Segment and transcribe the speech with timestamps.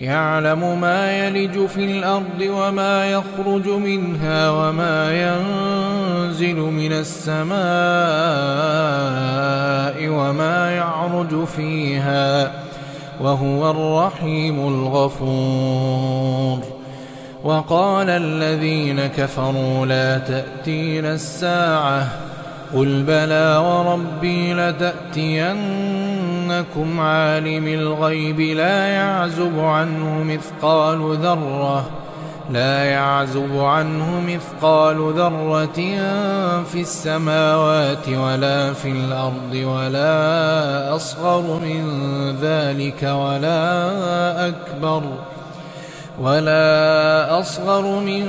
[0.00, 7.50] يعلم ما يلج في الأرض وما يخرج منها وما ينزل من السماء
[10.08, 12.52] وما يعرج فيها
[13.20, 16.58] وهو الرحيم الغفور.
[17.44, 22.08] وقال الذين كفروا لا تأتين الساعة
[22.74, 24.52] قل بلى وربي
[26.60, 31.90] لتأتينكم عالم الغيب لا يعزب عنه مثقال ذرة
[32.50, 35.80] لا يعزب عنه مثقال ذرة
[36.64, 41.82] في السماوات ولا في الأرض ولا أصغر من
[42.42, 45.02] ذلك ولا أكبر
[46.20, 48.24] ولا أصغر من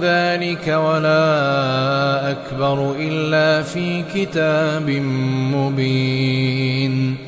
[0.00, 4.90] ذلك ولا أكبر إلا في كتاب
[5.54, 7.27] مبين.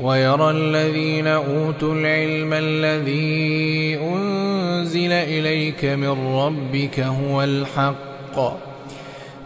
[0.00, 8.56] ويرى الذين أوتوا العلم الذي أنزل إليك من ربك هو الحق.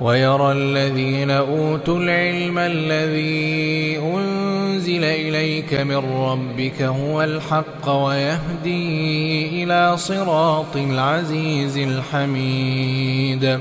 [0.01, 11.79] ويرى الذين أوتوا العلم الذي أنزل إليك من ربك هو الحق ويهدي إلى صراط العزيز
[11.79, 13.61] الحميد.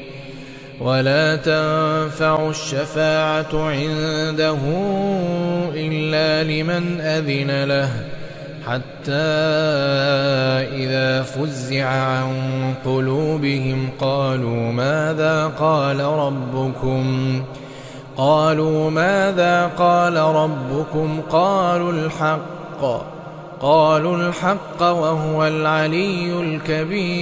[0.81, 4.57] ولا تنفع الشفاعة عنده
[5.73, 7.89] إلا لمن أذن له
[8.65, 9.11] حتى
[10.73, 12.33] إذا فزع عن
[12.85, 17.43] قلوبهم قالوا ماذا قال ربكم؟
[18.17, 22.41] قالوا ماذا قال ربكم؟ قالوا الحق
[23.61, 27.21] قالوا الحق وهو العلي الكبير.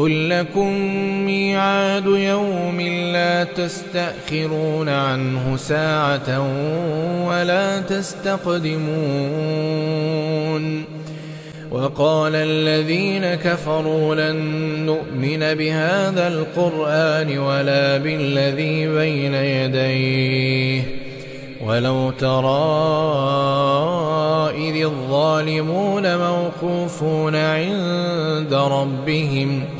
[0.00, 0.72] قل لكم
[1.26, 2.80] ميعاد يوم
[3.12, 6.40] لا تستأخرون عنه ساعة
[7.28, 8.84] ولا تستقدمون.
[11.70, 14.36] وقال الذين كفروا لن
[14.86, 20.82] نؤمن بهذا القرآن ولا بالذي بين يديه.
[21.66, 22.60] ولو ترى
[24.68, 29.79] إذ الظالمون موقوفون عند ربهم ۖ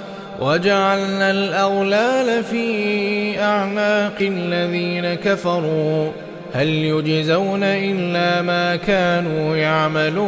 [0.41, 6.11] وجعلنا الأغلال في أعناق الذين كفروا.
[6.53, 10.21] هل يجزون إلا ما كانوا يعملون.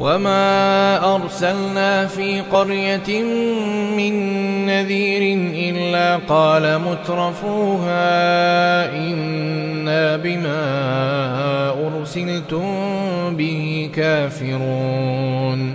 [0.00, 3.22] وما أرسلنا في قرية
[3.96, 4.14] من
[4.66, 8.06] نذير إلا قال مترفوها
[8.96, 10.62] إنا بما
[11.86, 12.64] أرسلتم
[13.36, 15.74] به كافرون.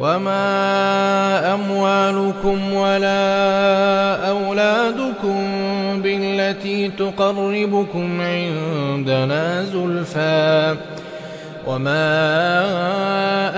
[0.00, 5.38] وما أموالكم ولا أولادكم
[6.02, 10.76] بالتي تقربكم عندنا زلفى
[11.66, 12.04] وما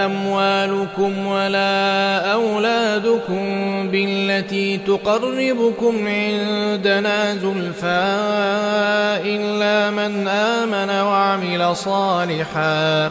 [0.04, 3.44] أموالكم ولا أولادكم
[3.90, 8.06] بالتي تقربكم عندنا زلفى
[9.25, 13.11] إلا من آمن وعمل صالحاً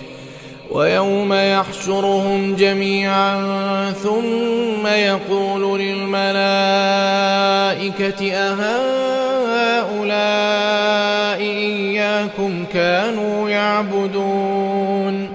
[0.71, 3.41] ويوم يحشرهم جميعا
[3.91, 6.31] ثم يقول للملائكة
[8.33, 8.71] أهؤلاء
[11.41, 15.29] إياكم كانوا يعبدون؟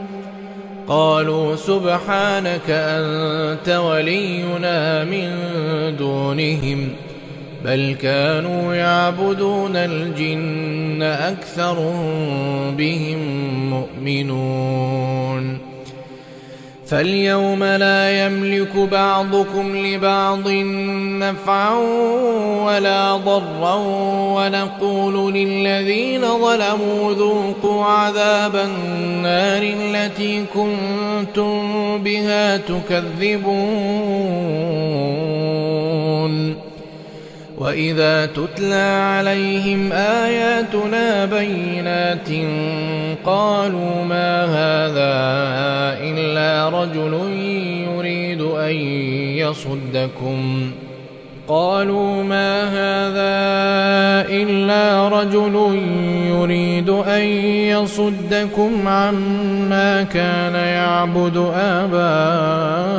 [0.88, 5.30] قالوا سبحانك أنت ولينا من
[5.96, 7.05] دونهم ۖ.
[7.66, 11.74] بل كانوا يعبدون الجن أكثر
[12.78, 13.18] بهم
[13.70, 15.58] مؤمنون
[16.86, 20.48] فاليوم لا يملك بعضكم لبعض
[21.20, 21.74] نفعا
[22.64, 23.74] ولا ضرا
[24.36, 34.26] ونقول للذين ظلموا ذوقوا عذاب النار التي كنتم بها تكذبون
[37.58, 42.28] وإذا تتلى عليهم آياتنا بينات
[43.24, 45.16] قالوا ما هذا
[46.00, 47.14] إلا رجل
[47.88, 48.74] يريد أن
[49.40, 50.70] يصدكم
[51.48, 53.36] قالوا ما هذا
[54.28, 55.80] إلا رجل
[56.26, 57.22] يريد أن
[57.72, 62.98] يصدكم عما كان يعبد آباؤكم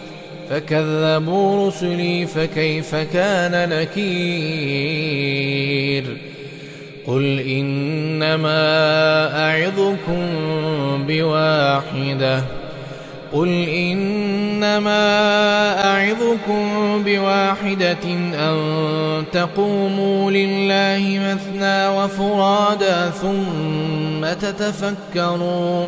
[0.51, 4.01] فكذبوا رسلي فكيف كان نكير
[7.07, 8.59] قل إنما
[9.49, 10.27] أعظكم
[11.07, 12.43] بواحدة
[13.33, 15.01] قل إنما
[15.85, 18.03] أعظكم بواحدة
[18.33, 18.57] أن
[19.31, 25.87] تقوموا لله مثنى وفرادا ثم تتفكروا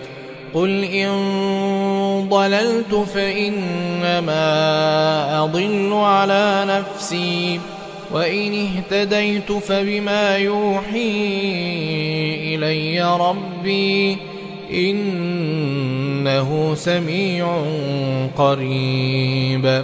[0.53, 1.11] قل إن
[2.29, 4.43] ضللت فإنما
[5.43, 7.59] أضل على نفسي
[8.13, 11.11] وإن اهتديت فبما يوحي
[12.55, 14.17] إلي ربي
[14.73, 17.63] إنه سميع
[18.37, 19.83] قريب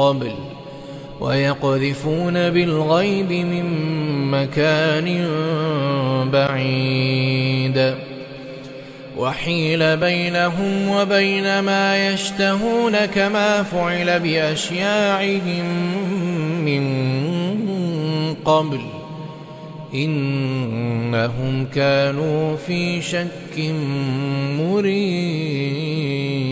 [0.00, 0.32] قبل
[1.20, 3.64] ويقذفون بالغيب من
[4.30, 5.28] مكان
[6.32, 7.94] بعيد.
[9.16, 15.64] وحيل بينهم وبين ما يشتهون كما فعل بأشياعهم
[16.64, 16.84] من
[18.44, 18.80] قبل.
[19.94, 23.74] إنهم كانوا في شك
[24.60, 26.49] مريب.